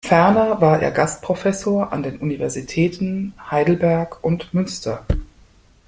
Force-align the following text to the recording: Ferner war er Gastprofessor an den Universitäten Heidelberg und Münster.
Ferner 0.03 0.59
war 0.61 0.81
er 0.81 0.89
Gastprofessor 0.89 1.93
an 1.93 2.01
den 2.01 2.17
Universitäten 2.17 3.35
Heidelberg 3.51 4.17
und 4.23 4.51
Münster. 4.51 5.05